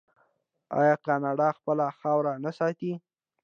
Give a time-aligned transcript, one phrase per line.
[0.79, 2.91] آیا کاناډا خپله خاوره نه ساتي؟